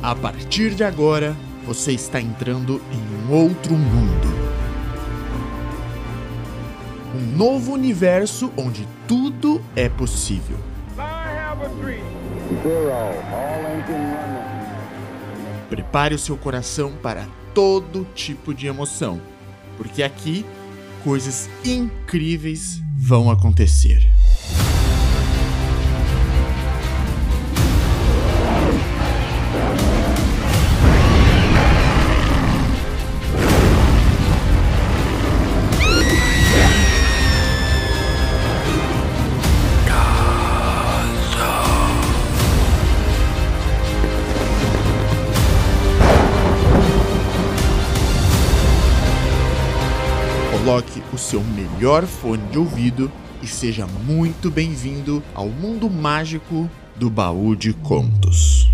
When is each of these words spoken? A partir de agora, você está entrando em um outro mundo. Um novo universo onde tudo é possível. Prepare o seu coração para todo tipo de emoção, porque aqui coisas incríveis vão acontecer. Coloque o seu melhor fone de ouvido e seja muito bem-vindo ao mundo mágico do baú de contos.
A 0.00 0.14
partir 0.14 0.74
de 0.74 0.84
agora, 0.84 1.36
você 1.66 1.92
está 1.92 2.20
entrando 2.20 2.80
em 2.92 3.26
um 3.26 3.32
outro 3.34 3.74
mundo. 3.74 4.28
Um 7.14 7.36
novo 7.36 7.72
universo 7.72 8.52
onde 8.56 8.86
tudo 9.08 9.60
é 9.74 9.88
possível. 9.88 10.56
Prepare 15.68 16.14
o 16.14 16.18
seu 16.18 16.36
coração 16.36 16.92
para 17.02 17.26
todo 17.52 18.06
tipo 18.14 18.54
de 18.54 18.68
emoção, 18.68 19.20
porque 19.76 20.04
aqui 20.04 20.46
coisas 21.02 21.50
incríveis 21.64 22.80
vão 22.96 23.30
acontecer. 23.30 24.17
Coloque 50.58 51.02
o 51.12 51.18
seu 51.18 51.40
melhor 51.40 52.04
fone 52.04 52.42
de 52.50 52.58
ouvido 52.58 53.10
e 53.40 53.46
seja 53.46 53.86
muito 53.86 54.50
bem-vindo 54.50 55.22
ao 55.32 55.48
mundo 55.48 55.88
mágico 55.88 56.68
do 56.96 57.08
baú 57.08 57.54
de 57.54 57.72
contos. 57.72 58.67